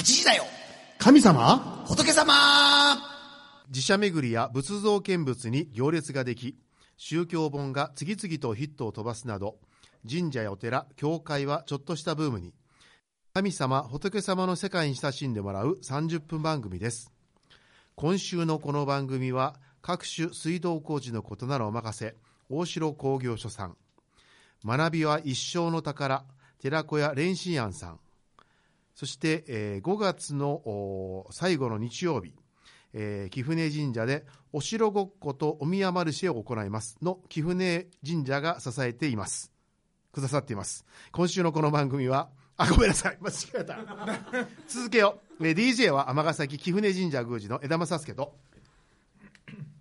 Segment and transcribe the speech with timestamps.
[0.00, 0.44] 8時だよ。
[0.98, 1.84] 神様？
[1.86, 2.32] 仏様。
[3.68, 6.56] 自社巡りや仏像見物に行列ができ
[6.96, 9.58] 宗教本が次々とヒットを飛ばすなど
[10.10, 12.54] 神社やお寺教会はちょっとしたブームに。
[13.34, 17.12] 神様仏様の世界に親しんでもらう30分番組です。
[17.94, 22.14] 今週のこの番組は各種水道工事のことならお任せ
[22.48, 23.76] 大城工業所さん。
[24.64, 26.24] 学びは一生の宝
[26.58, 28.00] 寺子屋蓮心庵さん
[29.00, 32.34] そして、えー5月の最後の日曜日、
[32.92, 39.52] えー貴船神社でお城ごっことお宮マルシェを行いますの貴船神社が支えています。
[40.12, 40.84] くださっています。
[41.12, 42.28] 今週のこの番組は
[42.58, 43.16] あごめんなさい。
[43.22, 43.78] 間違えた。
[44.68, 48.34] 続けよう、えー DJ は尼崎貴船神社宮司の枝正助と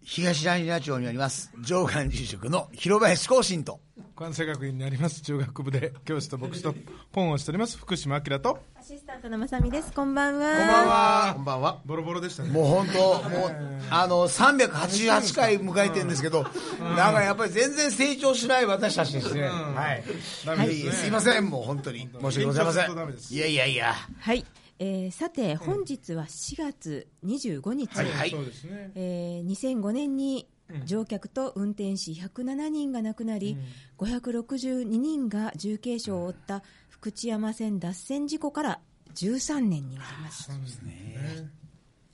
[0.01, 3.81] 東成名町にあります上岸住職の広林光信と
[4.19, 6.75] 関西学院にあります中学部で教師と牧師と
[7.13, 8.59] ポンをしております福島明と。
[8.77, 9.93] アシスタントのまさみです。
[9.93, 10.57] こんばんは。
[10.57, 11.33] こんばんは。
[11.35, 11.81] こんばんは。
[11.85, 12.49] ボロボロでしたね。
[12.49, 13.55] もう本当もう
[13.89, 16.43] あの388回迎えてるんですけど、
[16.81, 20.03] なんかやっぱり全然成長しない私たちですね、はい。
[20.45, 21.07] ダメですね。
[21.07, 21.11] い。
[21.11, 21.45] ません。
[21.45, 21.99] もう本当に。
[21.99, 23.37] 申し訳ございません。
[23.37, 23.95] いやいやいや。
[24.19, 24.45] はい。
[24.79, 28.11] えーさて、本日は4月25日、はい。
[28.11, 28.31] はい。
[28.31, 28.91] そうですね。
[28.95, 30.45] えー2005年に
[30.85, 33.57] 乗客と運転士107人が亡くなり、
[33.97, 38.79] 562人が重軽傷を負った福知山線脱線事故から
[39.15, 40.43] 13年になります。
[40.43, 41.49] そうですね。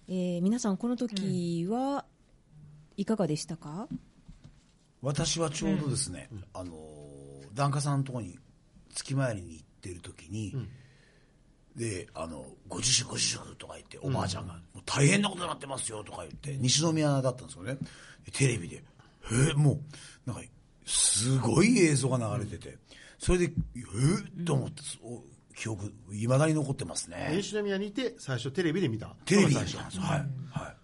[0.07, 2.05] えー皆さん、この時は
[2.97, 3.87] いかがでしたか、
[5.01, 6.73] 私はちょうどですね、あの
[7.53, 8.37] 檀家さんのところに
[8.93, 10.55] 月参りに行ってる時に、
[11.75, 17.73] であのご自粛ご自粛とか言っておばあちゃんが、もう大変なことになってますよとか言って、西宮だったんですよね。
[17.73, 17.79] で
[18.31, 18.83] テレビで。
[19.31, 19.79] えーも
[20.25, 20.43] うなんか
[20.85, 22.77] すごい映像が流れてて。
[23.17, 25.23] それでえー、と思ってお
[25.55, 27.31] 記憶いまだに残ってますね。
[27.35, 29.15] 西宮にいて最初テレビで見た？
[29.25, 30.03] テレビで見たんですよ。
[30.03, 30.19] はい、
[30.51, 30.75] はい。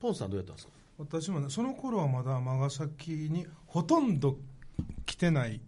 [0.00, 0.72] ポンさんどうやったんですか？
[0.98, 4.36] 私もねその頃はまだ尼崎にほとんど
[5.06, 5.60] 来てない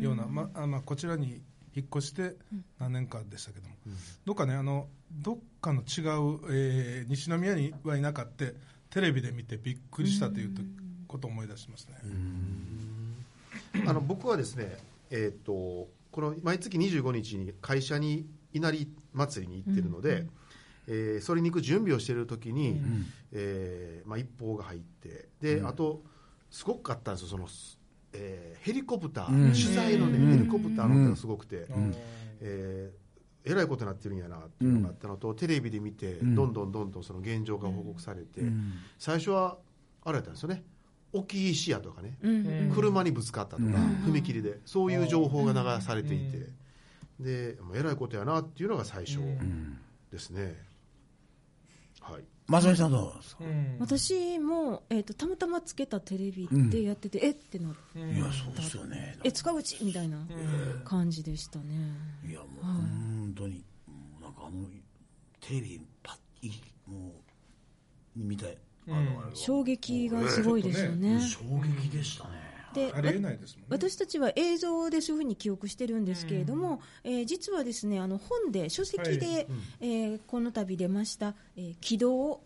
[0.00, 1.42] ようなまあまあこちらに
[1.74, 2.36] 引っ越して
[2.78, 3.74] 何年かでしたけども、
[4.24, 8.46] どっかねあのどっかの違う、えー西宮にはいなかった
[8.90, 10.62] テレビで見てびっくりしたというと
[11.06, 11.96] ことを思い出しますね、
[13.86, 14.76] あの僕はですね、
[15.10, 20.26] えー、とこの毎月25日に会社に稲荷祭りに行ってるので、
[20.86, 22.80] えーそれに行く準備をしている時に、
[23.32, 26.02] えーまあ、一報が入ってで、あと
[26.50, 27.46] すごくあったんですよその、
[28.12, 31.66] えーヘリコプター、取材の、ねヘリコプターの音がすごくて、
[32.40, 32.99] えー
[33.44, 38.42] えらいことになってるんやなっていうのがあったのと、テレビで見て、どんどんどんどんその現状が報告されて、
[38.98, 39.58] 最初は
[40.04, 40.62] あれやったんですよね。
[41.12, 42.16] 大きい石やとかね、
[42.74, 43.68] 車にぶつかったとか、
[44.06, 46.46] 踏切でそういう情報が流されていて、
[47.18, 49.18] でもうえらいことやなっていうのが最初
[50.12, 50.56] ですね、
[52.00, 52.22] はい。
[52.46, 53.44] まさみさんどうですか、
[53.78, 59.18] 私も、えーとたまたまつけたテレビでやってて、えってなって、いやそうですよね。
[59.24, 60.18] え塚口みたいな
[60.84, 61.64] 感じでしたね。
[62.28, 62.64] いやもう
[63.30, 63.64] 本当に。
[63.86, 64.66] もうなんかあの
[65.40, 66.52] テレビでパッい
[66.86, 67.12] もう
[68.16, 68.56] 見たい。
[68.88, 69.22] あのあれは。
[69.34, 71.20] 衝撃がすごいですよね。
[71.20, 72.50] 衝撃でしたね。
[72.74, 73.66] でありえないですもんね。
[73.70, 79.46] 私たちは映像でそういうふうに記憶してるんですけれども、えー実はですねあの本で書籍で、はい。
[79.80, 82.42] えーこの度出ました「えー軌道、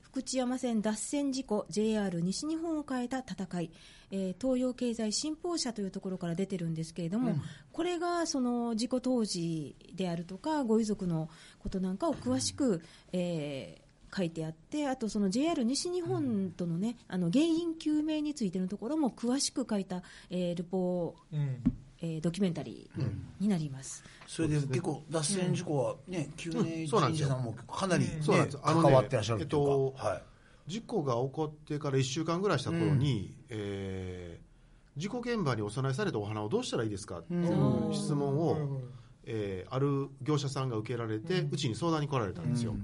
[0.00, 3.70] 福知山線脱線事故 JR 西日本を変えた戦い」
[4.12, 7.34] えー東洋経済新報社というところから出てるんですけれども、
[7.72, 11.28] これがその事故当時であるとかご遺族の
[11.58, 13.82] ことなんかを詳しく、えー
[14.14, 21.62] 書いてあってあとその JR 西日本との,、ね、あの原因究明についてのところも詳しく書いた、えールポうん。
[22.02, 27.00] えードキュメンタリーになります、それで結構脱線事故はねうなんですよ。
[27.00, 30.22] 神社さんもかなりねそうなんです関わってらっしゃるっていうえっとかはい
[30.72, 34.52] 事故が起こってから1週間ぐらいした頃に、えー
[34.94, 38.82] 事故現場にお供えされたお花をどうしたらいいですかっていう質問を、
[39.24, 42.74] えーある業者さんが受けられて、うちに相談に来られたんですよ。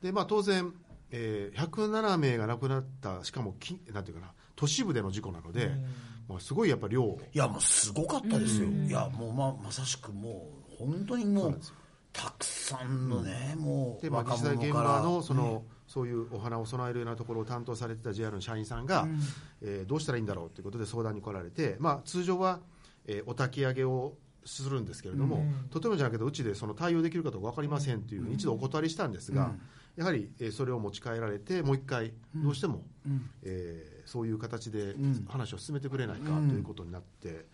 [0.00, 0.72] でまあ、当然、
[1.10, 5.70] えー107名が亡くなったしかもきなんていうかな都市部での事故なので、
[6.28, 7.18] まあ、すごいやっぱ量。
[7.32, 8.68] いやもうすごかったですよ。
[8.68, 11.60] いやもうままさしくもう本当にもう
[12.12, 19.08] たくさんのねもうで、まあ、若実際現場のその、そういうお花を備えるようなところを担当されてた JR の社員さんが、
[19.62, 22.60] えーどうしたらいいんだろうということで相談に来られて、まあ、通常は、
[23.06, 24.14] えーお焚き上げを
[24.44, 29.52] するんですけれども、とてもじゃないけどうちでその対応できるかどうか分かりませんというふうに一度お断りしたんですが、
[29.96, 32.84] やはり、えーそれを持ち帰られてもう一回どうしても、
[33.42, 34.94] えーそういう形で
[35.28, 37.46] 話を進めてくれないかということになって。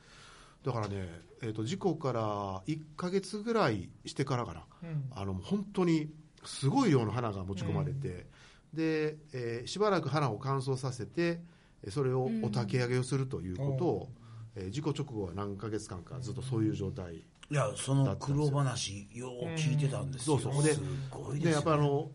[0.64, 1.08] だからね、
[1.42, 4.64] えー、と事故から1か月ぐらいしてからかな、
[5.10, 6.10] あの本当に
[6.48, 8.26] すごい量の花が持ち込まれて、
[8.72, 11.40] で、えーしばらく花を乾燥させて
[11.82, 14.08] えーそれをお焚き上げをするということを、
[14.56, 17.14] えー事故直後は何ヶ月間かずっとそういう状態
[17.50, 20.64] いやその苦労話よう聞いてたんですよ、そうそう。
[20.64, 20.80] です
[21.10, 22.10] ごいですでよ、やっぱあの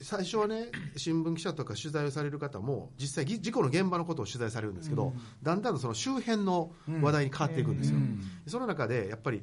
[0.00, 0.66] 最初はね
[0.96, 7.98] 新聞記者とか取材をされる方も実際ぎ事故の現場のことを取材されるんですけど、だんだんその周辺の話題に変わっていくんですよ、
[8.46, 9.42] その中でやっぱり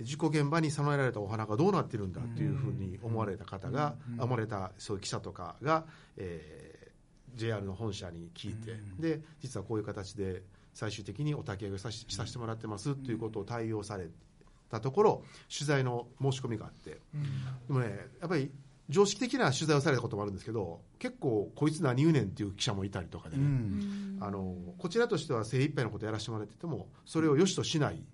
[0.00, 5.84] 事故現場に備えられたお花がどうなってるんだっていうふうに思われた方が、思われたそういう記者とかが、
[6.16, 6.78] えー
[7.34, 10.42] JR の本社に聞いて、で実はこういう形で
[10.74, 14.08] 最終的にお焚き上げをさしさせてもらってますということを対応され
[14.70, 15.22] たところ
[15.52, 16.98] 取材の申し込みがあって、で
[17.68, 18.50] もねやっぱり
[18.88, 23.42] 常識的な取材をされたこともあるんですけど結構こいつ何言うねんっていう記者もいたりとかでね、
[24.20, 28.04] あのこちらとしては精一杯のことをやらせてもらっててもそれを良しとしないうん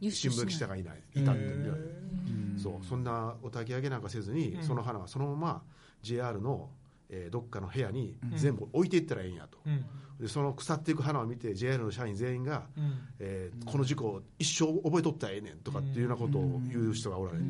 [0.00, 1.02] 新聞記者がいない。
[1.14, 1.56] いたっていう。
[1.58, 2.56] ん。
[2.56, 2.86] で、そう。
[2.86, 5.62] そんなお焚き上げなんかせずに、その花はそのまま
[6.02, 6.70] JR の、
[7.10, 9.84] えーどっかの部屋に全部置いていったらええんやと、うん。
[10.20, 12.92] でその腐っていく花を見て JR の社員全員が、うん。
[13.18, 17.44] えーこの事故を一生覚えとったらええねんとかっていうようなことを言う人がおられて、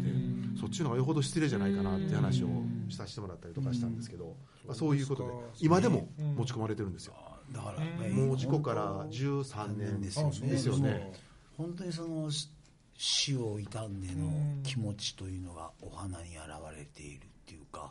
[0.61, 2.49] そっちの方がよほど失礼じゃないかなって話を
[2.91, 4.37] させてもらったりとかしたんですけど、
[4.67, 5.31] まあ、そういうことで
[5.61, 7.15] 今でも持ち込まれてるんですよ、
[7.53, 10.31] だからもう事故から13年ですよね。
[10.31, 11.13] あそうですよね
[11.59, 12.49] 本当にそのし
[12.97, 16.47] 死を悼んでの気持ちというのがお花に現
[16.77, 17.91] れているっていうか、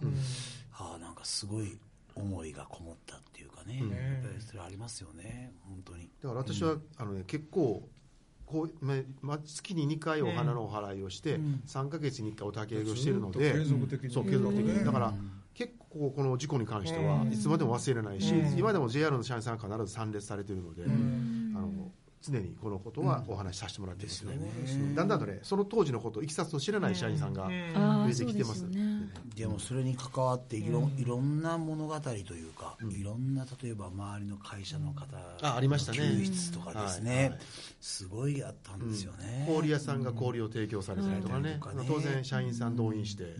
[0.73, 1.77] ああなんかすごい
[2.15, 3.87] 思いがこもったっていうかね、やっ
[4.21, 5.53] ぱりそれありますよね。
[5.69, 6.09] 本当に。
[6.21, 7.87] だから私は、あのね、結構
[8.47, 11.37] こう、月に2回お花のお祓いをして、
[11.67, 14.85] 3か月に1回お焚き上げをしているので、継続的にそう継続的に、うん。
[14.85, 15.13] だから
[15.53, 17.33] 結構この事故に関しては、うん。
[17.33, 18.57] いつまでも忘れないし、うん。
[18.57, 20.83] 今でも JR の社員さんは必ず参列されているので、
[22.21, 24.95] 常にこのことはお話しさせてもらってますね、うん。
[24.95, 27.51] だんだんとね、その当時のこと、いきさつを知らない社員さんが増
[28.09, 28.61] えてきてます。
[28.61, 29.09] そうですよね。
[29.35, 35.97] でもそれに関わっていろ,、いろんな物語というか、いろんな例えば周りの会社の方あありましたね。
[35.99, 37.39] 救出とかですね、はいはい。
[37.79, 41.85] すごいあったんですよね、氷屋さんが氷を提供されたりとかね、うん。
[41.85, 43.35] 当然、社員さん動員して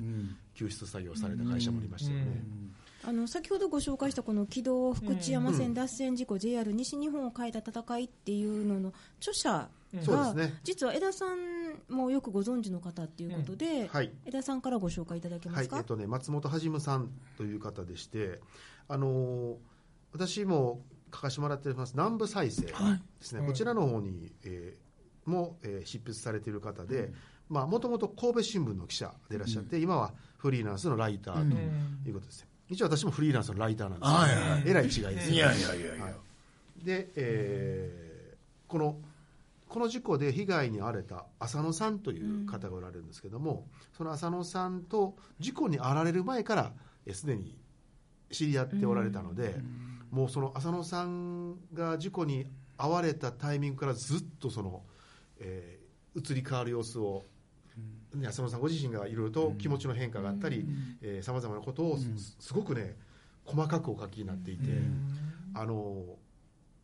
[0.53, 2.43] 救出作業された会社もありましたよね。
[3.07, 9.69] あの先ほどご紹介したこの軌道福知山線脱線事故、JR 西日本を変えた戦いっていうのの著者が、
[10.03, 10.59] そうですね。
[10.65, 11.37] 実は枝さん
[11.87, 14.11] もよくご存知の方っていうことで、はい。
[14.25, 15.83] 枝さんからご紹介いただけますか、はい。
[15.83, 18.41] えっとね、松本はじむさんという方でして、
[18.89, 19.55] あのー
[20.11, 20.81] 私も
[21.13, 21.93] 書かせてもらってます。
[21.93, 22.71] 南部再生で
[23.21, 27.13] すね、こちらの方に、えーも、えー執筆されている方で、
[27.49, 31.55] もともと神戸新聞の記者でいらっしゃって、今はフリーランスのライターと
[32.09, 34.11] いうことです、一応私もフリーランスのライターなんです。
[34.11, 34.63] はいはい。
[34.65, 35.35] えらい違いですね。
[35.35, 36.15] いやいやいやいや、はい。
[36.83, 38.37] で、えー
[38.67, 38.97] この
[39.69, 43.67] この事故で被害に遭われた浅野さんという方がおられるんですけども、
[43.97, 46.71] その浅野さんと事故に遭われる前から
[47.05, 47.57] えーすでに
[48.31, 49.55] 知り合っておられたので、
[50.11, 52.45] もうその浅野さんが事故に
[52.77, 54.83] 遭われたタイミングからずっとその、
[55.39, 55.87] えー
[56.19, 57.25] 移り変わる様子を、
[58.15, 60.65] ね浅野さんご自身がいろいろと気持ちの変化があったり
[61.21, 62.95] さまざまなことをすすごくね
[63.45, 64.63] 細かくお書きになっていて。
[65.53, 66.17] あの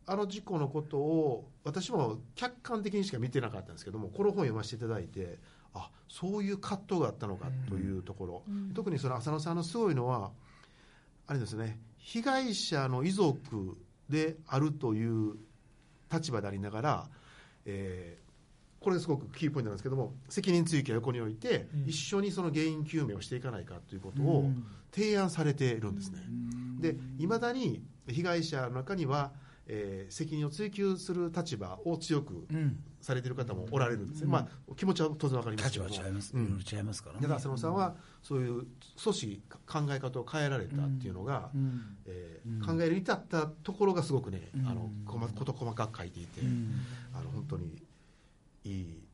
[0.06, 5.38] あの事故のことを私も客観的にしか見てなかったんですけどもこの本を読ませていただいて
[5.72, 8.42] あそういう葛藤があったのかというところ、
[8.74, 10.30] 特にその浅野さんのすごいのは
[11.26, 13.76] あれですね被害者の遺族
[14.08, 15.36] であるという
[16.12, 17.08] 立場でありながら、
[17.64, 18.23] えー
[18.84, 24.50] これすごくキーポイントなんですけども責任追及は横に置いて、一緒にその原因究明をしていかないかということを
[24.92, 26.20] 提案されているんですね。
[26.80, 29.32] でいまだに被害者の中には、
[29.66, 32.46] えー責任を追及する立場を強く
[33.00, 36.02] されている方もおられるんですね、まあ、気持ちは当然わかりますけ立ども。
[36.02, 36.62] 場違います、うん。
[36.70, 37.22] 違いますからね。
[37.22, 37.74] だから浅野さん。
[37.74, 41.50] はそういう阻止考え方を変えられたっていうのが、
[42.04, 46.42] えー考えるに至ったところがすごくね、あの細事細かく書いていて、
[47.14, 47.82] あの本当に
[48.64, 49.04] いい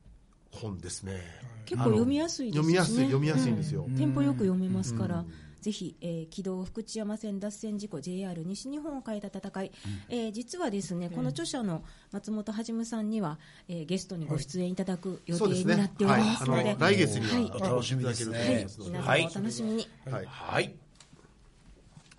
[0.51, 1.21] 本ですね。
[1.65, 2.71] 結構読みやすいですしね。
[2.71, 3.87] 読みやすい読みやすいんですよ。
[3.97, 5.25] テンポよく読めますから、
[5.61, 9.71] ぜひ、えー、軌道福知山線脱線事故 JR 西日本を変えた戦い、
[10.09, 13.37] えー実はですね、この著者の松本はじむさんには、
[13.69, 16.71] えーゲストにご出演いただく予定になっておりますので、はい。
[16.71, 17.61] あの来月にははい。
[17.61, 18.37] お楽しみですね。
[18.37, 18.41] い。
[18.41, 18.89] ただけると思い。
[18.91, 19.87] 皆はいさんお楽しみに。
[20.09, 20.25] はい。
[20.25, 20.75] はい。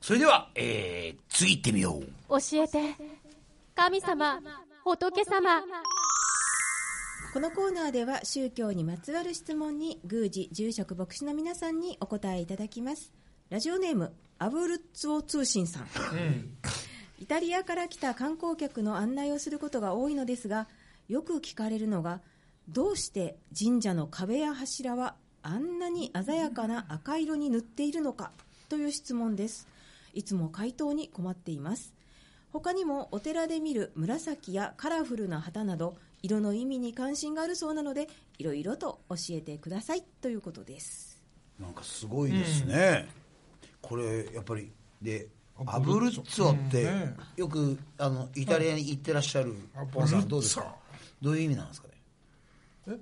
[0.01, 2.41] それでは、えー、次行ってみよう。
[2.41, 2.95] 教えて。
[3.75, 4.41] 神様
[4.85, 5.63] 仏様
[7.33, 13.11] このコーナーでは宗教にまつわる質問に宮司住職牧師の皆さんにお答えいただきます。
[13.49, 15.87] ラジオネームアブルッツォ通信さん、
[17.19, 20.69] イタリアから来た観光客の案内をすることが多いのですが
[21.09, 22.21] よく聞かれるのが
[22.69, 28.31] どうして神社の壁や柱はあんなに鮮やかな赤色に塗っているのか？
[28.69, 29.67] という質問です。
[30.13, 31.95] いつも回答に困っています。
[32.53, 41.23] 他にもお寺で見る紫やカラフルな旗など色の意味に関心があるそうなのでいろいろと教えてくださいということです。
[41.59, 43.09] なんかすごいですね、
[43.81, 45.29] これやっぱりで
[45.67, 46.89] アブルッツォって、
[47.37, 49.55] よくあのイタリアに行ってらっしゃる
[49.93, 50.75] ポンさんどうですか？
[51.21, 51.89] どういう意味なんですか
[52.87, 52.99] ね？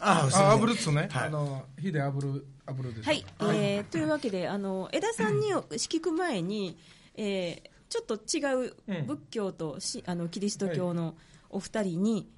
[0.00, 1.28] ああアブルッツね、はい。
[1.28, 6.76] あの火で炙る炙るですはい、えーというわけであの江田さんに聞く前に、
[7.16, 9.06] えーちょっと違ううん。
[9.06, 11.14] 仏教とし、あのキリスト教の
[11.48, 12.28] お二人に、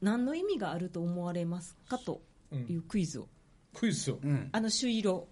[0.00, 2.20] 何の意味があると思われますかと
[2.52, 3.28] いうクイズを、
[3.74, 4.48] クイズよ、うん。
[4.52, 5.28] あの朱色。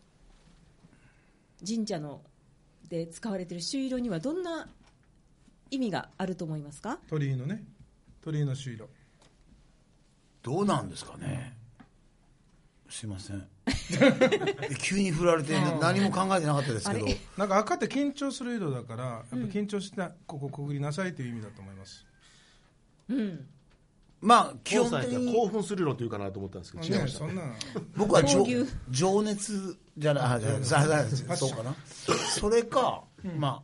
[1.66, 2.20] 神社の
[2.90, 4.68] で使われている朱色にはどんな
[5.70, 6.98] 意味があると思いますか？
[7.08, 7.64] 鳥居のね。
[8.22, 8.88] 鳥居の朱色。
[10.42, 11.56] どうなんですかね？
[12.90, 13.48] すいません。
[14.78, 17.06] 急に振られて何も考えてなかったですけど。
[17.38, 22.06] なんか赤って緊張する色だからやっぱ緊張してここくぐりなさいという意味だと思います、
[23.08, 23.48] うん
[24.24, 27.26] まあ基基本本的に興奮するのっていうかなと思ったんですけど違いました。
[27.94, 28.22] 僕は
[28.90, 31.76] 情熱じゃないあじゃあざざそうかな。
[31.84, 33.04] それか、
[33.36, 33.62] ま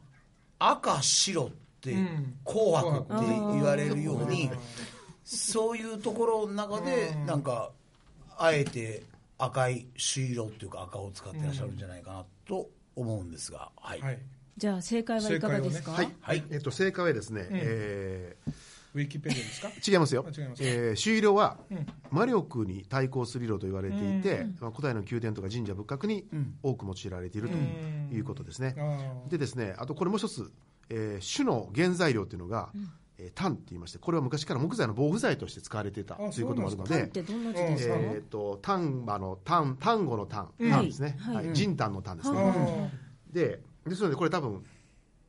[0.59, 1.51] あ赤白っ
[1.81, 2.35] てうん。
[2.45, 4.59] 紅白って言われるように、うん。
[5.25, 7.27] そういうところの中でうん。
[7.27, 7.71] なんか
[8.37, 9.03] あえて
[9.39, 14.19] 赤い朱色っていうか赤を使ってらっしゃるんじゃないかなと思うんですがはい、はい。
[14.59, 16.45] じゃあ正解はいかがですか、正解はい、はい。
[16.51, 18.37] えっと、正解はですね、え
[18.95, 19.69] ウィキペディアですか？
[19.69, 20.25] ー違いますよ。
[20.27, 21.87] あ違いますえー朱色は、うん。
[22.11, 24.57] 魔力に対抗する色と言われていて、うん。
[24.61, 26.55] まあ、古代の宮殿とか神社仏閣にうん。
[26.63, 28.11] 多く用いられているとうん。
[28.13, 28.75] いうことですね、
[29.29, 30.51] でですねあとこれもう一つ、
[30.89, 32.71] えー種の原材料っていうのが、
[33.19, 41.35] えー炭って言いましてこれは昔から木材の防腐剤として使われていたとあいうこともあるのでえー、と丹波の丹丹後の丹、うん丹ですね、はい。
[41.47, 41.55] はい。
[41.55, 43.35] 人丹の丹ですあね、ー。
[43.35, 44.65] でですのでこれ多分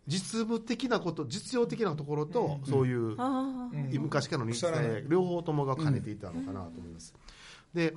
[0.08, 3.16] 実務的なこと実用的なところと、そういう、
[4.00, 5.04] 昔からの日腐らない。
[5.04, 7.14] 大両方ともが兼ねていたのかなと思います、
[7.74, 7.94] で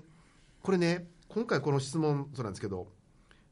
[0.62, 2.86] これね今回この質問そうなんですけど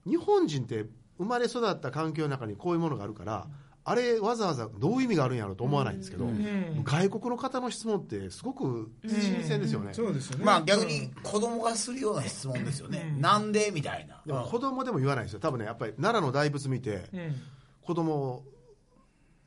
[0.07, 0.87] 日本人って
[1.19, 3.47] 生まれ育った環境の中にこういうものがあるから
[3.85, 6.85] あれわざわざどういう意味があるんやろうと思わないんですけど、ん。
[6.85, 10.45] 外国の方の質問ってすごく新鮮ですよね、そうですよね。
[10.45, 14.21] まあ逆に子供がするような質問ですよね、なんでみたいな。
[14.25, 15.41] でも子供でも言わないですよ。
[15.41, 17.35] 多分ねやっぱり奈良の大仏見てうん
[17.83, 18.45] 子供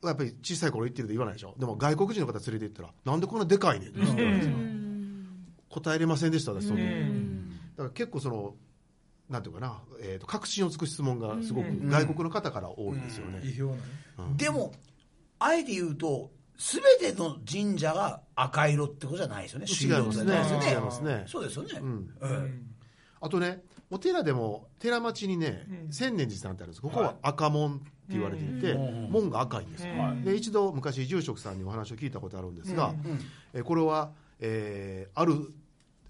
[0.04, 1.54] やっぱり小さい頃言ってると言わないでしょ？
[1.58, 4.00] でも外国人の方連れて行ったらなんでこんなでかいねんって。
[4.00, 4.36] 言ってるん。
[4.36, 4.54] ですよ
[5.68, 6.88] 答えれませんでした私その時だ
[7.78, 8.54] から結構その
[9.28, 13.40] なんていうかな、えー、と確信をつく質問がすごく外国の方から多いですよね、
[14.36, 14.72] でも
[15.38, 19.66] あえて言うと全ての神社が赤色ってことじゃないですよね。
[19.68, 21.24] 違いますね。
[21.26, 21.82] そうですよね、ん。
[21.82, 22.75] うん
[23.20, 26.82] あとねお寺でも寺町にね、千年寺さんってあるんです。
[26.82, 29.92] ここは赤門って言われていて、門が赤いんですよ、
[30.24, 32.94] で一度昔住職さんにお話を聞いたことあるんですが、
[33.54, 35.34] えーこれは、えーある、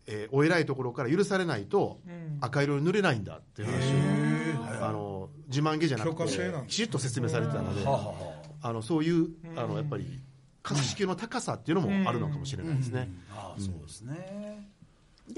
[0.07, 2.01] えーお偉いところから許されないと
[2.41, 6.25] 赤色に塗れないんだっていう話を、あの自慢げじゃなくて
[6.67, 8.15] きちっと説明されてたので、は
[8.63, 10.21] あのそういうあのやっぱり
[10.63, 14.76] 格式の高さっていうのもあるのかもしれないですね、ああそうですね、で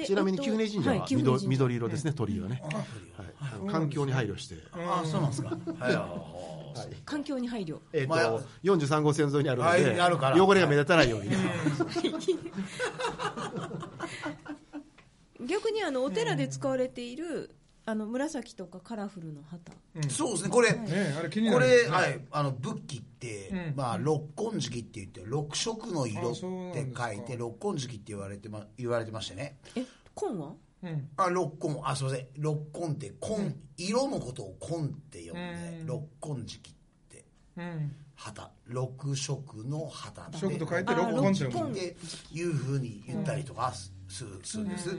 [0.05, 1.47] ちなみにえっと貴船神社は緑,、神社。
[1.49, 2.63] 緑色ですね鳥居はね、
[3.71, 5.57] 環境に配慮して、ああそうなんですか。
[5.79, 5.95] はい。
[5.95, 6.59] は
[7.05, 7.79] 環境に配慮。
[7.93, 10.45] えーとまあ43号線沿いにあるのはいで、あるから。
[10.45, 11.31] 汚れが目立たないように、
[15.47, 17.51] 逆にあのお寺で使われている、
[17.89, 20.51] あの紫とかカラフルの旗、いそうですね。
[20.51, 23.73] これ、ねあれ気になこるれ、はい、あの仏器って、うん。
[23.77, 27.09] まあ、六根敷って言って六色の色あそうなんってですか。
[27.09, 29.57] 書いて六根敷って言われてま言われてましてね。
[29.75, 30.53] え紺は？
[30.83, 31.09] うん。
[31.17, 31.81] あ六根。
[31.83, 32.27] あすいません。
[32.37, 35.87] 六根って根、色のことを根って呼んで、うん。
[35.87, 36.75] 六根敷っ
[37.09, 37.25] て。
[37.57, 37.97] うん。
[38.17, 38.51] 旗。
[38.67, 40.25] 六色の旗。
[40.25, 44.91] って色と書いてあ六本ってっていうふうに言ったりとかすするするんです、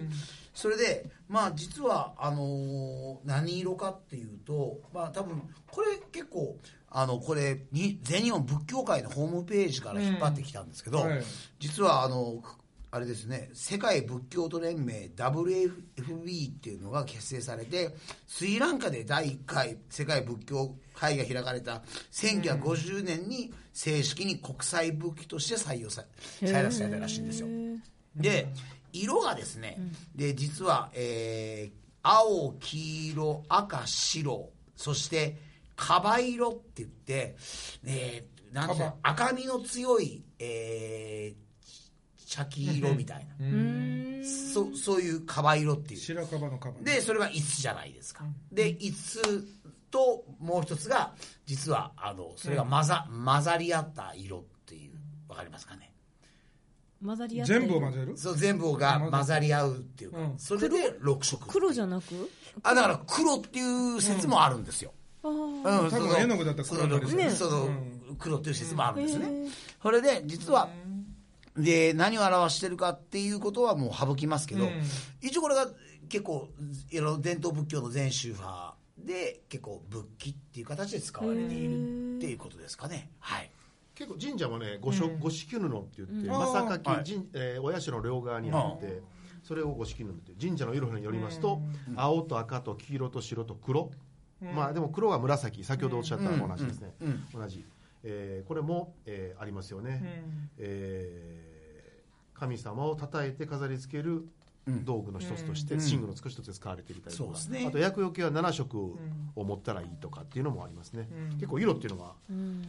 [0.54, 6.58] それでまあ実はあのー何色かっていうとまあ多分これ結構
[6.90, 11.10] あのこれに全日本仏教会のホームページから引っ張ってきたんですけど、うん。
[11.10, 11.24] はい。
[11.60, 12.42] 実はあの
[12.92, 26.04] あれですね世界仏教徒連盟 WFB っていうのが結成されてスリランカで第1回世界仏教会が開かれた1950年に正式に国際仏器として採用さ
[26.42, 27.48] 採用されたらしいんですよ。
[28.16, 28.48] で
[28.94, 29.78] 色がですね、
[30.16, 35.38] で実は、えー青黄色赤白そして
[35.76, 37.36] カバ色って言って、
[37.86, 41.50] えーなん赤みの強い、えー
[42.26, 44.22] 茶黄色みたいな、ううん。
[44.22, 46.00] んそそういうカバ色っていう。
[46.00, 49.48] 白樺のカバでそれが5つじゃないですか、で5つ
[49.92, 51.14] ともう一つが
[51.46, 54.94] 実はあのそれが混ざ,、混ざり合った色っていう
[55.28, 55.89] わかりますかね？
[57.06, 58.18] 混ざり合って全部を混ぜる？
[58.18, 60.34] そう全部が混ざり合うっていうか、うん。
[60.38, 61.48] それで6色。
[61.48, 62.30] 黒じゃなく？
[62.64, 64.92] あだから黒っていう説もあるんですよ、
[65.24, 67.30] ああうん多分絵の具だったら黒になね。
[68.18, 69.30] 黒っていう説もあるんですね、
[69.82, 70.68] それで実は、
[71.56, 74.72] で何を表してるかっていうことはもう省きますけど、うん。
[75.22, 75.68] 一応これが
[76.10, 76.50] 結構
[76.90, 83.12] いろいろ伝統仏教の禅宗派で結構仏器っていう形で使われているっていうことですかね。
[83.20, 83.50] はい
[84.00, 86.28] 結構神社もね五色五色布って言って、うん。
[86.30, 89.02] まさかき、はい神えーお社の両側にあって、
[89.44, 91.62] それを五色布って神社の色によりますと、
[91.98, 93.92] 青と赤と黄色と白と黒、
[94.56, 97.26] まあでも黒は紫先ほどおっしゃったのと同じですね、うん。
[97.34, 97.66] 同じ、
[98.04, 100.24] えーこれも、えーありますよね、
[100.58, 104.26] えー神様を称えて飾り付ける
[104.86, 105.80] 道具の一つとして、うん。
[105.82, 107.66] 寝具の一つとして使われていたりとか、ね。
[107.68, 108.98] あと厄除けは7色
[109.36, 111.38] を持ったらいいとかっていうのもありますね、うん。
[111.38, 112.38] 結構色っていうのは、うん。
[112.38, 112.64] うん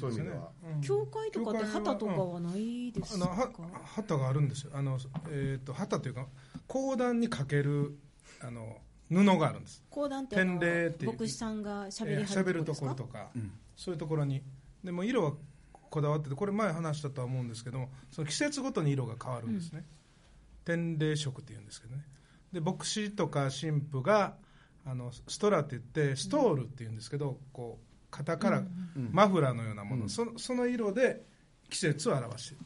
[0.00, 0.80] そういう意味では、うん。
[0.80, 3.26] 教会とかって旗とかはないですか？
[3.32, 3.50] あのは
[3.84, 4.72] 旗があるんですよ。
[4.74, 6.26] あの、えー、と旗というか
[6.66, 7.98] 講談にかける
[8.40, 8.78] あの
[9.08, 9.82] 布があるんです。
[9.90, 10.36] 講談って
[11.04, 12.84] 牧師さんが喋りはえー喋るとるところですか？
[12.84, 13.30] ころとか、
[13.76, 14.42] そういうところに。
[14.82, 15.32] でも色は
[15.90, 19.84] こだわっててこれ前話したとは思うんですけどもその季節ごとに色が変わるんですね、
[20.64, 22.04] 天礼色っていうんですけどね。
[22.52, 24.36] で牧師とか神父が
[24.86, 28.62] あのストラって言ってストールっていうんですけどこう肩から
[29.12, 31.22] マフラーのようなもの、そその色で
[31.68, 32.64] 季節を表している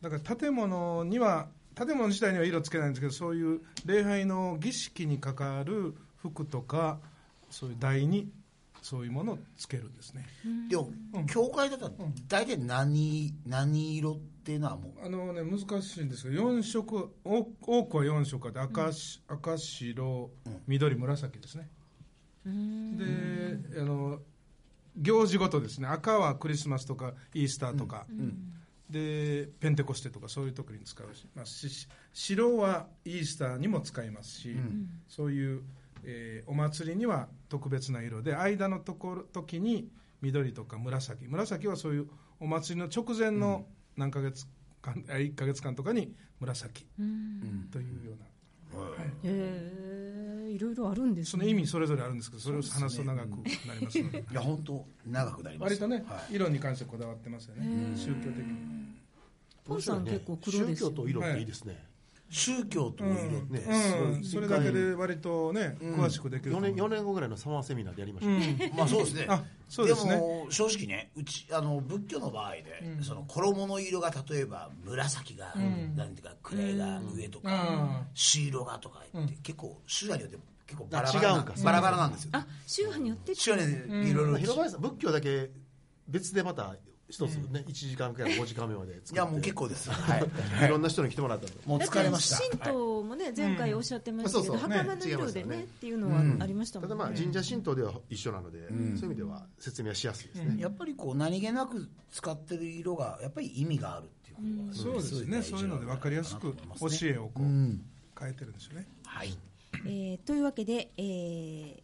[0.00, 6.98] だから建物には建物自体には色つけないんですけどそういう礼拝の儀式に関わる服とか
[7.50, 8.30] そういう台に
[8.82, 10.26] そういうものをつけるんですね。
[10.70, 10.90] でも、
[11.30, 11.92] 教会だったら
[12.28, 15.04] 大体何何色っていうのはもう？
[15.04, 18.48] あのね難しいんですけど4色多多くは4色。
[18.48, 20.30] あって赤,、し赤白
[20.66, 21.68] 緑紫ですね
[22.44, 24.20] であの
[24.96, 25.88] 行事ごとですね。
[25.88, 28.06] 赤はクリスマスとかイースターとか、
[28.88, 34.56] でペンテコステとかそういう時に使うしますし白はイースターにも使いますし、
[35.08, 35.62] そういう、
[36.02, 39.88] えーお祭りには特別な色で間のところ時に
[40.22, 41.26] 緑とか紫。
[41.28, 42.08] 紫はそういう
[42.40, 44.46] お祭りの直前の何ヶ月
[44.82, 46.86] 間、あ1ヶ月間とかに紫
[47.70, 48.26] というような、
[49.24, 54.24] へえいろいろあるんですそねの意味それぞれあるんですけどそれを話すと長くなりますので。
[54.30, 55.70] いや本当長くなります。
[55.70, 56.34] 割とね、はい。
[56.34, 58.90] 色に関してこだわってますよね、宗教的に。
[59.64, 61.84] ポンさん結構黒です宗よ教と色っていいですね、
[62.28, 63.64] 宗教とうん色ってね
[64.14, 64.24] うん。
[64.24, 68.40] それだけで割とね、詳しくできると4思う年 ,4 年後ぐらいのサマーセミナーでやりましょう、うん。
[68.76, 69.26] まあそうですね。
[69.28, 70.16] あそうですね。
[70.16, 75.54] も正直ねうちあの仏教の場合で、その衣の色が例えば紫が、
[75.96, 78.06] なんていうか位が上とか、うん。
[78.12, 81.54] 朱色がとか言って、結構宗派によって結構バラあバラな違うんか。
[81.62, 85.50] バラバラなんですよ、あ宗派によって宗派にいろいろ、まあ広林さん仏教だけ
[86.08, 86.74] 別でまた
[87.10, 89.14] 一つね、1時間くらい5時間目まで作って。
[89.14, 89.90] いやもう結構です。
[89.90, 90.24] はい。
[90.64, 92.38] いろんな人に来てもらったともうだって疲れました。
[92.38, 108.88] 神道もね前回おっしゃってましたけど、うん袴の色でねっていうのはありましたもんね、ただまあ神社神道では一緒なので、そういう意味では説明はしやすいですね、やっぱりこう何気なく使ってる色がやっぱり意味があるっていうことが、そうですね、そういうので分かりやすく教えをこう変えてるんですよね。
[109.04, 109.36] はい。
[109.86, 111.82] えーというわけで、えー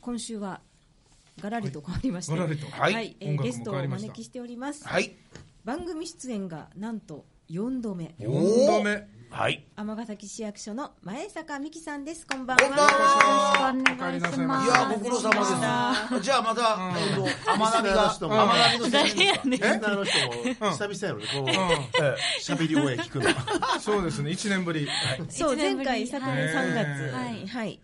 [0.00, 0.60] 今週は
[1.40, 2.66] ガラリと変わりまして、ガラリと。
[2.70, 3.16] はい。
[3.20, 5.16] えーゲストをお招きしております、はい。
[5.64, 8.14] 番組出演がなんと4度目。
[8.18, 9.18] 4度目。
[9.30, 9.66] はい。
[9.76, 12.26] 尼崎市役所の前坂美希さんです。
[12.26, 12.62] こんばんは。
[12.62, 13.70] こんばんは。
[13.70, 15.30] お帰りなさいませいやご苦労様
[16.10, 16.22] です。
[16.22, 23.80] じゃあまた、えっと甘ナビが人も甘ナビの宣伝ですかリスナーの人も久々やのでこう喋り声聞くの。
[23.80, 24.88] そうですね、1年ぶり。
[25.28, 27.46] そう前回昨年3月はい。
[27.46, 27.80] はい、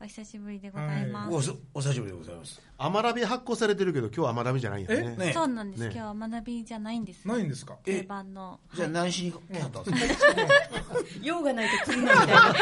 [0.00, 1.34] お久しぶりでございます。
[1.34, 2.62] おそお久しぶりでございます。
[2.78, 5.16] 甘ラビ発行されてるけど今日は甘ラビじゃないんやね。
[5.16, 7.26] ねそうなんです、ね今日は学びじゃないんです。
[7.26, 7.74] ないんですか？
[7.82, 8.60] 定番の。
[8.74, 10.34] じゃあ何しに来はったんですか、
[11.20, 12.54] 用がないと来るなみたいな。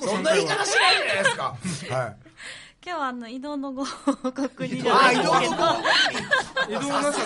[0.00, 1.44] そんな言い方しないじゃないですか。
[1.94, 2.16] はい
[2.82, 5.52] 今日はあの移動のご報告にああ移動のけど、
[6.70, 7.24] 移動なさっ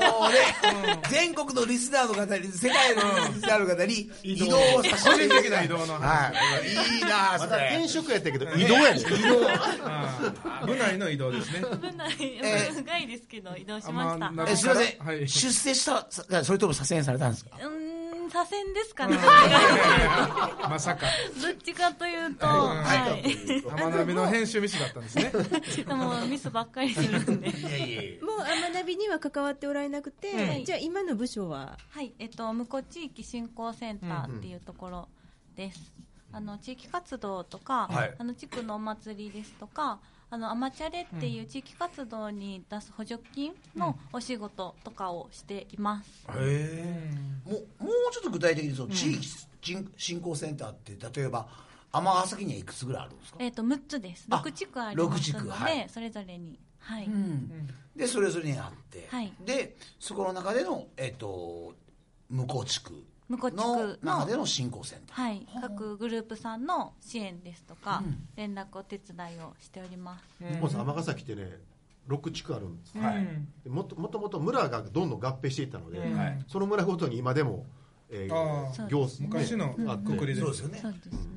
[0.00, 6.02] たもうね、全国のリスナーの方に、世界のリスナーの方に移動をさせて的な移動の話。
[6.02, 6.32] は
[6.64, 6.96] い。
[6.96, 7.08] いいな
[7.38, 7.86] また転れ。
[7.88, 9.00] 職やったけど移動やね
[9.84, 11.60] あー部内の移動ですね。
[11.80, 14.30] 危ない、え深いですけど、移動しあました。
[14.32, 14.98] まあえ、すみません。
[14.98, 17.50] はい出世した、さそれとも左遷されたんですか？
[17.56, 17.87] うーん
[18.30, 19.16] 線左遷ですかね。
[20.68, 21.06] まさか。
[21.40, 23.10] どっちかというと、はい。
[23.10, 25.32] はい、天鍋の編集ミスだったんですね。
[25.84, 27.48] でもミスばっかりするんで。
[27.48, 28.26] いやいやいや。
[28.26, 30.64] もう天ナビには関わっておられなくて、うん。
[30.64, 31.78] じゃあ今の部署は？
[31.90, 35.08] はい、えっと、向こう地域振興センターっていうところ
[35.56, 35.92] です。
[36.30, 38.14] あの地域活動とか、はい。
[38.18, 39.98] あの地区のお祭りですとか、
[40.30, 46.26] あのアマチャレっていう地域活動に出す補助金のお仕事とかをしています。
[46.28, 47.12] へ
[47.46, 49.26] えもうもうちょっと具体的にその地域
[49.62, 51.48] 振振興センターって例えば
[51.92, 54.26] 尼崎にはいくつぐらいあるんですか、えっと6つです。
[54.30, 55.88] あ6地区あります六地区ので、はい。
[55.88, 56.58] それぞれに。
[56.78, 57.06] はい。
[57.06, 57.68] うん。
[57.96, 59.32] でそれぞれにあって、はい。
[59.44, 61.74] でそこの中での、えっと
[62.28, 68.02] 向こう地区向こう地の区の中での振興センターはい、各グループさんの支援ですとか、
[68.36, 70.44] 連絡お手伝いをしております。
[70.60, 71.58] まず尼崎ってね
[72.08, 72.98] 6地区あるんです。
[72.98, 73.26] はい。
[73.62, 76.16] でもともともと村がどんどん合併していったので、うん。
[76.16, 76.44] はい。
[76.48, 77.66] その村ごとに今でも、
[78.10, 78.88] えあー。
[78.88, 80.82] 行昔のあってくくりでそうですよね。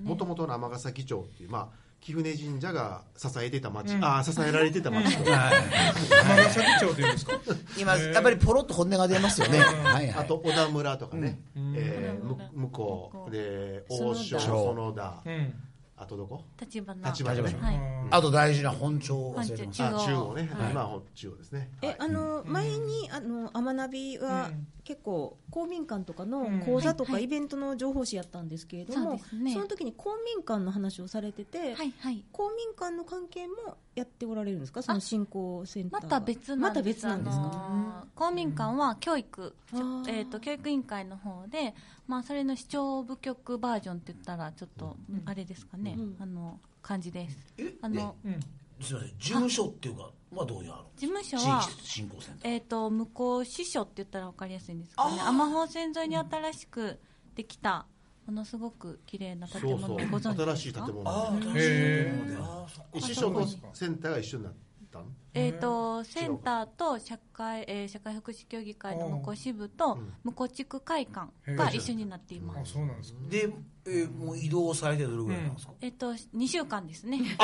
[0.04, 4.04] もともとの尼崎町っていう、まあ、貴船神社が支えてた町、うん。
[4.04, 5.16] ああ支えられてた町。
[5.16, 5.24] うん。
[5.24, 7.40] ですか
[7.78, 10.24] 今やっぱりポロッと本音が出ますよね、はいはい。
[10.24, 11.74] あと小田村とかね、うん。
[11.78, 14.46] えー向こうで園王将田。
[14.46, 15.22] 園田。
[15.26, 15.54] うん
[16.02, 16.42] あとどこ？
[16.60, 17.10] 立花。
[17.12, 17.80] 立花ねはい。
[18.10, 20.72] あと大事な本庁を忘れて中央あ中央ね、はい。
[20.72, 21.70] 今は中央ですね。
[21.84, 27.22] えあの前にあの天ナビはうん結構公民館とかのうん講座とはいはい。
[27.22, 29.54] かイベントの情報誌やったんですけれども、ですね。
[29.54, 32.24] その時に公民館の話をされてて、はいはい。
[32.32, 34.82] 公民館の関係もやっておられるんですか？
[34.82, 36.10] その振興センターは。
[36.10, 40.10] また別なんですまた別なんですか、あのー公民館は教育、あー。
[40.10, 41.76] えー、と教育委員会の方で、
[42.08, 46.18] まあ、それの市長部局バージョンって言ったらちょっとあれですかね、うん。
[46.20, 47.54] あの感じです。
[47.58, 47.74] え？
[47.82, 48.40] あのうん。
[48.82, 49.18] すみません。
[49.20, 52.54] 事務所っていうかはどういうある事務所地は、域振興センター。
[52.54, 55.20] えー、と向こう支所って言ったら分かりやすいんですかね。
[55.22, 57.00] 尼宝線沿いに新しく
[57.36, 57.86] できた
[58.26, 60.56] ものすごく綺麗な建物ご存知新ですか？
[60.58, 61.10] しい建物。
[61.10, 64.54] ああで新しいへーものでああそっか師匠とセンターが一緒になっ
[64.92, 65.16] たん？
[65.34, 72.72] えー、とセンターと社会,、えー社会福祉協議会の向こう支部と向こう地区会館が一緒になっています。
[72.72, 73.50] あそうなんですかで、
[73.86, 77.20] えーもう移動されてどれぐらいなんですか、えっと、2週間ですね。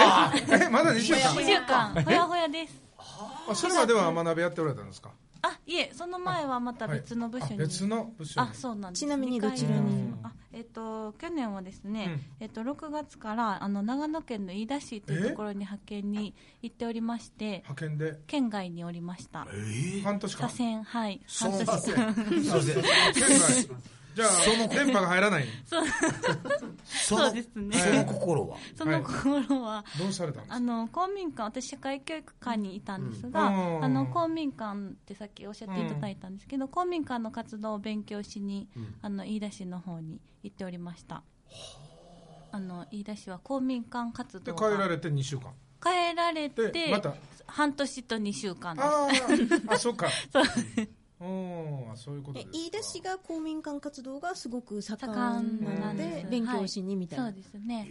[0.52, 2.82] えまだ2週間？2週間、ほやほやです。
[3.50, 5.12] あそれまでは学びやっておられたんですか？
[5.42, 7.54] あ、いえ、その前はまた別の部署に。
[7.54, 8.48] あ別の部署に。
[8.50, 9.00] あ、そうなんです。
[9.02, 10.14] ちなみにどちらに？
[10.24, 18.18] あ、えっと、去年はですね、えっと、6月から、あの、長野県の飯田市というところに派遣に行っておりまして、派遣で？
[18.26, 19.46] 県外におりました。
[19.54, 20.50] ええ半年間？
[20.50, 21.22] 左遷、はい。
[21.28, 21.78] 半年間。
[24.18, 25.46] じゃあ電波が入らない。
[25.64, 25.88] その
[26.86, 27.78] そうですね。
[27.78, 28.58] その心は？
[28.76, 30.56] その心は、どうされたんですか？
[30.56, 33.84] あの公民館私社会教育館にいたんですが、うん。
[33.86, 38.68] あの公民館ってさっきおっしゃっていただいたんですけど、公民館の活動を勉強しに、
[39.04, 41.22] あの飯田市の方に行っておりました。
[42.52, 42.60] あ。
[42.60, 44.72] の飯田市は公民館活で動が。
[44.72, 45.54] 帰られて2週間。
[45.80, 47.14] 帰られでてまた？
[47.46, 48.76] 半年と2週間。
[48.76, 49.74] ですあー。
[49.74, 50.08] あ そうか。
[50.34, 50.44] そう
[51.20, 52.58] そういうことえですか。
[52.58, 57.88] 飯田市が公民館活動がすごく盛盛んんなので勉強しにみたいな、そうですね。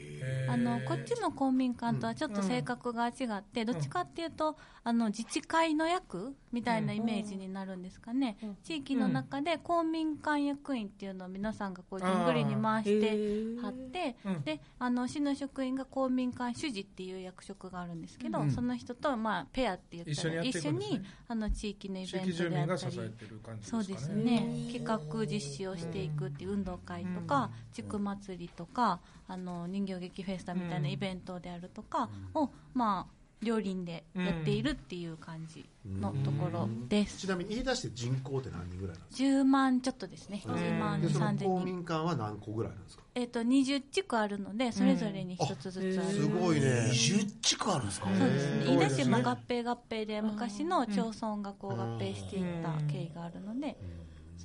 [0.48, 8.56] あのこっちの公民館とはちょっと性格が違って、どっちかっていうとあの自治会の役みたいなイメージになるんですかね、うん。
[8.62, 13.60] 地域の中で公民館役員っていうのを皆さんがこうじんぐりに回しへてー。
[13.60, 14.42] 貼って、うん。
[14.42, 18.50] であの市の職員が公民館主事っていう役職があるんですけど、うん。
[18.50, 20.86] その人と、まあ、ペアって言ったら一緒にね。
[20.86, 23.84] にあの地域のイ地ベント域住民がであったりてる感じですかね。
[23.84, 24.48] そうですね。
[24.72, 40.42] 企画実施をしていくっていう運動会とか、地区祭りとかあの人形劇フェスタみたいなイベントであるとかを、まあ両輪でやっているっていう感じのところです、ちなみに言い出して人口って何人ぐらいなんです10万ちょっとですね。
[40.44, 41.44] か10万でその3000人。
[41.44, 43.02] 公民館は何個ぐらいなんですか？
[43.14, 46.00] えっ、と20地区あるのでそれぞれに一つずつ。
[46.00, 46.66] ある、すごいね。
[46.90, 48.08] 20地区あるんですか？
[48.08, 48.64] そうですね。
[48.64, 53.76] へー飯田市もそうですね合併合併で昔の町村がこう合併していった経緯があるので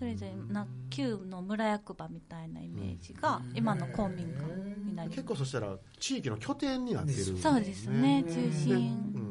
[0.01, 4.51] それぞれな旧の村役場みたいなイメージが今の公民館
[4.83, 8.23] になり結ま構そしたら地域の拠点になってる、すそうですね。
[8.23, 8.73] 中で心。
[8.73, 8.77] う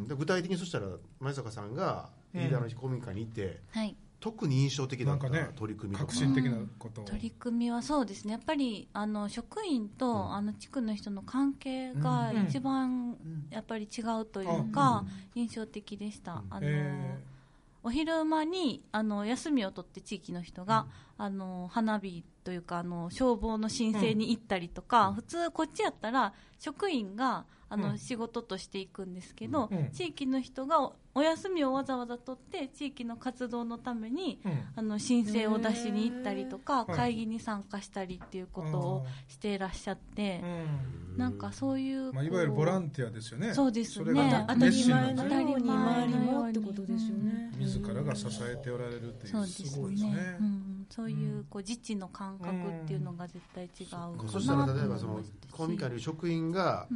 [0.04, 0.86] ん、で具体的にそしたら
[1.18, 3.96] 前坂さんが飯田の公民館に行って、はい。
[4.20, 6.12] 特に印象的だったなんかね取り組みとか。
[6.12, 7.04] 革新的なことを。
[7.04, 8.34] 取り組みはそうですね。
[8.34, 12.44] やっぱりあの職員と、あの地区の人の関係がうん。
[12.44, 13.16] 一番
[13.50, 15.04] やっぱり違うというか、
[15.34, 17.18] 印象的でした、あのへ
[17.82, 20.86] お昼間にあの休みを取って地域の人が、
[21.22, 27.98] あの花火というかあの消防の申請に行ったりとか、普通こっちやったら職員があの、うん。
[27.98, 29.90] 仕事としていくんですけど、うん。
[29.92, 34.62] 地域の人がおお休みをわざわざ取って地域の活動のためにうん。
[34.74, 36.96] あの申請を出しに行ったりとか、はい。
[36.96, 41.18] 会議に参加したりっていうことをしていらっしゃって、うん。
[41.18, 43.54] なんかそういう、まあ、いわゆるボランンティアですよね。
[43.54, 44.04] そうですね。
[44.06, 45.70] それが当たり前のように。
[45.70, 47.52] 周りもってことですよね。
[47.58, 50.36] 自らが支えておられるっていそうですごいですねね。
[50.40, 55.20] うん、そういうこう自治の感覚っていうのが絶対違うかなと思いまそしたら例えばその
[55.52, 56.88] 公民館にいる職員が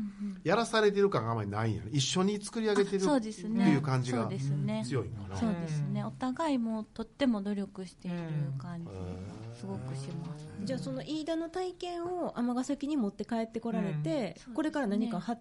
[0.43, 1.83] やらされてる感があまりないんや。
[1.83, 3.71] ね一緒に作り上げてるあそうってですね。
[3.71, 4.85] いう感じがそうですね。
[4.87, 5.37] 強いのかな。
[5.37, 6.05] そうですね。
[6.05, 8.17] お互いもとっても努力している
[8.59, 9.55] 感じうん。
[9.55, 10.49] すごくします。
[10.65, 14.55] じゃあその飯田の体験を尼崎に持って帰ってこられて、うん。
[14.55, 15.41] これから何か発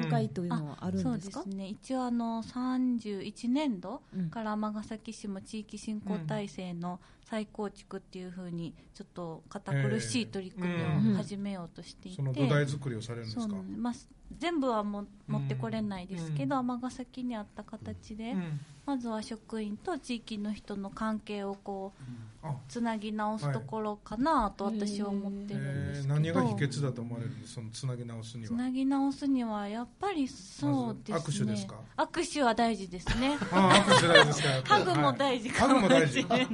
[0.00, 1.68] 展開というのはあるんですか、そうですね。
[1.68, 4.30] 一応あの31年度うん。
[4.30, 13.54] から尼崎市も地域振興体制の再構築っていうふうにちょっと堅苦しい取り組みを始めようとしていて、その土台作りをされるんですか？
[13.78, 13.94] まあ、
[14.38, 22.02] 全部はも持ってこれないですけど尼、崎にあった形で、うんまずは職員と地域の人の関係をこう
[22.44, 22.52] あ。
[22.68, 27.30] つなぎ直すところかなと私は思ってるんでえーすけど、何が秘訣だと思われる？
[27.30, 28.48] んですそのつなぎ直すには。
[28.48, 31.18] つなぎ直すにはやっぱりそうですね。
[31.18, 31.76] 握手ですか？
[31.98, 33.38] 握手は大事ですね。
[33.52, 34.48] ああ握手大事ですか？
[34.74, 36.48] ハグも大事かもも大事しれない。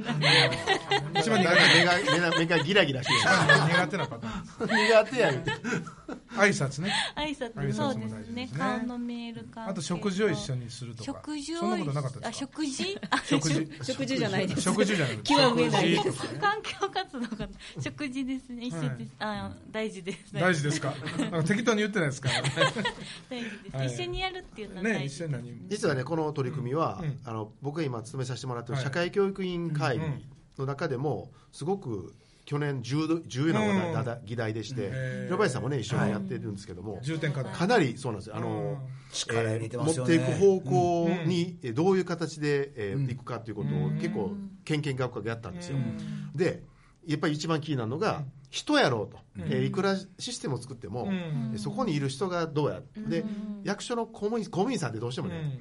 [1.19, 3.19] 一番苦なんか目が目が目がギラギラしてる。
[3.73, 4.67] 苦手なパターン
[5.03, 5.51] 苦手や言うて
[6.37, 6.93] 挨拶ね。
[7.15, 7.53] 挨拶。
[7.53, 8.19] 挨拶そうもですね。
[8.19, 8.59] 大事ですね。
[8.59, 11.03] 顔の見える関係あと食事を一緒にするとか。
[11.05, 12.47] 食事をそんなことなかったあですか？
[12.47, 12.99] 食事？
[13.09, 13.69] あ食事。
[13.83, 14.17] 食事。
[14.17, 14.61] じゃないです。
[14.61, 15.17] 食事じゃない。
[15.19, 17.49] 気は上ない環境活動が。
[17.81, 18.65] 食事ですね。
[18.65, 20.33] 一緒です、あ大事です。
[20.33, 20.93] 大事ですか？
[21.19, 23.87] なんか適当に言ってないですか大事です、はい。
[23.87, 25.15] 一緒にやるっていうのはね大事。
[25.15, 27.19] 一緒に何実はねこの取り組みは、うん。
[27.25, 28.83] あの僕が今勤めさせてもらってるはい。
[28.83, 30.05] 社会教育委員会議
[30.57, 32.13] の中でもすごく
[32.49, 35.23] 去年重要な話題だだ議題でして、へー。
[35.25, 37.53] 広林さんもね一緒にやってるんですけども、重点課題。
[37.53, 38.37] かなりそうなんですよ。
[38.37, 38.79] あの、
[39.11, 40.17] 力入れてますよね。
[40.17, 43.11] 持っていく方向に、えどういう形で、えーうん。
[43.11, 44.31] いくかということを結構
[44.65, 46.35] 研究学科でやったんですよ、うん。
[46.35, 46.63] で
[47.05, 49.53] やっぱり一番気になるのが人やろうと、うん。
[49.53, 51.51] えーいくらシステムを作っても、うん。
[51.53, 53.25] えそこにいる人がどうやで
[53.63, 55.59] 役所の公務員公務員さんってどうしてもね、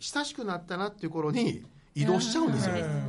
[0.00, 3.03] 親しくなったなっていう頃に移動しちゃうんですよ、うん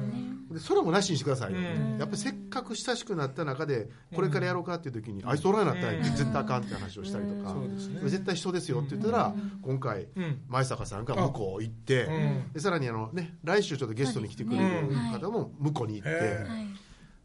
[0.56, 1.98] でそれもなしにしてくださいよ、うん。
[2.00, 8.00] やっぱりせっかく親しくなった中でこれからやろうかっていう時に、あいつおらんなったら絶対あかんって話をしたりとか、そうですね。
[8.04, 10.42] 絶対人ですよって言ったら、今回うん。
[10.48, 12.54] 前坂さんが向こう行って、うん。
[12.54, 16.68] でさらにあの、ね、来週ちょっとゲストに来てくれる方も向こうに行って、へえはい。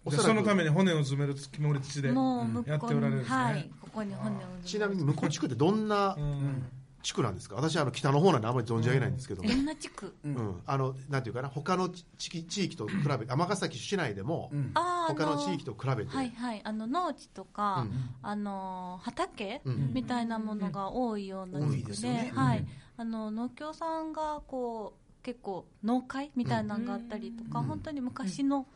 [0.05, 3.71] おそのために骨を詰めるつもりでもう向やっておられるんですね、はい。
[3.81, 6.65] ここに骨をちなみに向こう地区ってどんなうん
[7.03, 7.57] 地区なんですか？
[7.57, 9.65] 私あの北の方なんであんまり存じ上げないんですけども、どん。
[9.65, 10.15] な地区。
[10.25, 10.63] うん。
[10.67, 11.49] あのなんていうかな？
[11.49, 12.05] 他の地
[12.45, 14.73] 地域と比べて尼崎市内でも、うん。
[14.75, 16.61] 他の地域と比べて、はいはい。
[16.63, 17.93] あの農地とか、うん。
[18.23, 19.95] あの畑、うん。
[19.95, 22.33] みたいなものが多いような多地区で,、いですよね。
[22.35, 22.67] はい。
[22.97, 27.67] あの農協さんがこう結構農会みたいなのがあったりとか、うん。
[27.67, 28.67] 本当に昔の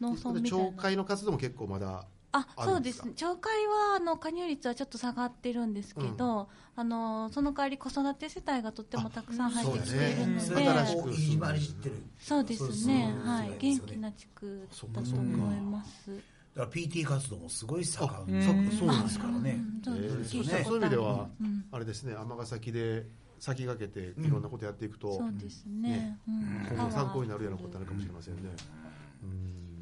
[0.00, 11.92] 農村でみたいな、町会の活動も結構まだあそうんです町会はあの加入率はちょっと下がってるんですけど、あのその代わり子育て世帯がとってもたくさん入ってきているのでそうですね。
[12.18, 12.72] そうですはい。
[12.72, 13.58] そうですよね。
[13.60, 16.10] 元気な地区だと思います。
[16.56, 18.34] だから PT 活動もすごい盛ん。
[18.34, 18.42] うん。
[18.70, 19.64] そそうですからね。
[19.84, 21.64] そうですそうですよね聞いういう意味では、うん。
[21.70, 22.14] あれですね。
[22.14, 23.06] 尼崎で
[23.38, 26.18] 先駆けていろんなことやっていくと、そうですね。
[26.28, 26.76] うん。
[26.76, 28.42] 今後参考になるようなことあるかもしれませんね、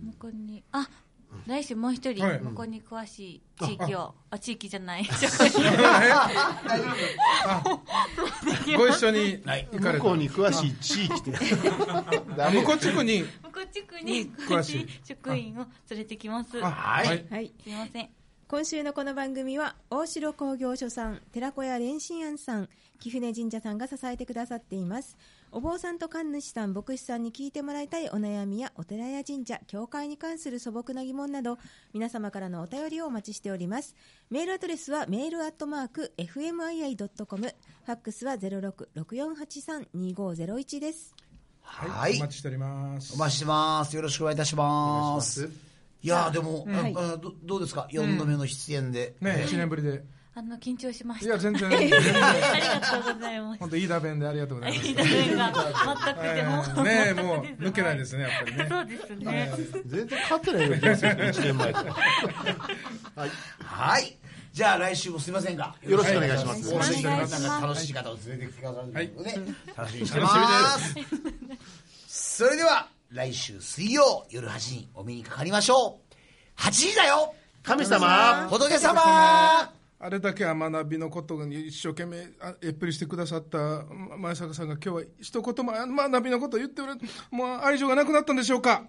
[0.02, 0.88] 向こうに、あ、
[1.46, 2.40] 来週もう一人、はい。
[2.40, 5.04] 向こうに詳しい地域を、あ、地域じゃない、
[8.76, 9.68] ご一緒にはい。
[9.72, 10.04] 行かれた。
[10.04, 11.32] 向こうに詳しい地域って。
[12.42, 13.22] あ向こう地区に。
[13.22, 14.88] 向こう地区に詳しい。
[15.04, 16.58] 職員を連れてきます。
[16.64, 17.26] あはい。
[17.30, 17.52] はい。
[17.62, 18.10] すいません。
[18.50, 25.16] 今週のこの番組は大城工業所さん寺子屋蓮心庵さん貴船神社さんが支えてくださっています
[25.52, 31.58] お坊さんと神主さん牧師さんに聞いてもらいたいお悩みやお寺や神社教会に関する素朴な疑問など
[31.92, 33.96] 皆様からのお便りをお待ちしております。
[34.30, 41.16] メールアドレスはメールアットマーク FMII.com ファックスは0664832501です。
[41.62, 42.16] はい。
[42.18, 43.14] お待ちしております。
[43.14, 43.96] お待ちしてます。
[43.96, 45.50] よろしくお願いいたします。
[46.02, 49.16] いやーでもはいああどどうですか？4度目の出演で。
[49.20, 50.04] ね1年ぶりで
[50.40, 51.33] あの、緊張しましいた。
[51.33, 51.68] や全然。
[51.70, 53.59] ありがとうございます。
[53.59, 54.88] 本当飯田弁でありがとうございます。
[54.88, 56.64] いいが全くでも。
[56.64, 58.66] えーねえもう抜けないですねやっぱりね。
[58.70, 59.53] そうですね。
[59.87, 61.11] 全然勝ってないような気がする。
[61.11, 61.79] 1年前と
[63.64, 64.16] はい。
[64.53, 66.74] じゃあ来週もすみませんがよろしくお願いします。
[66.74, 67.42] 大関お願いします。
[67.42, 69.12] なんか楽しい方を連れてきてくださるので、はい。
[69.76, 70.94] 楽しみにしてます。
[72.09, 76.00] それでは来週水曜夜8時にお目にかかりましょ
[76.59, 76.61] う。
[76.61, 77.35] 8時だよ。
[77.62, 78.48] 神様。
[78.48, 83.84] 仏様あれだけは学びのことに一生懸命あえっぷりしてくださった
[84.18, 88.84] 前坂さんが今日は一言も学びのことを言っておられもう愛情がなくなったんでしょうか？